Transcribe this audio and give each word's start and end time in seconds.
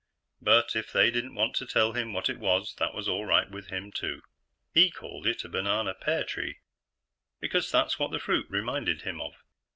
But, 0.41 0.75
if 0.75 0.91
they 0.91 1.11
didn't 1.11 1.35
want 1.35 1.55
to 1.57 1.65
tell 1.67 1.93
him 1.93 2.11
what 2.11 2.27
it 2.27 2.39
was, 2.39 2.73
that 2.79 2.95
was 2.95 3.07
all 3.07 3.23
right 3.27 3.47
with 3.51 3.67
him, 3.67 3.91
too. 3.91 4.23
He 4.73 4.89
called 4.89 5.27
it 5.27 5.43
a 5.43 5.47
banana 5.47 5.93
pear 5.93 6.23
tree. 6.23 6.57
Because 7.39 7.69
that's 7.71 7.99
what 7.99 8.09
the 8.09 8.17
fruit 8.17 8.47
reminded 8.49 9.03
him 9.03 9.21
of. 9.21 9.33